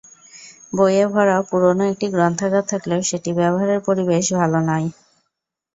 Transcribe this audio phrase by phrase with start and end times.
[0.73, 4.87] বইয়ে ভরা পুরোনো একটি গ্রন্থাগার থাকলেও সেটি ব্যবহারের পরিবেশ ভালো নয়।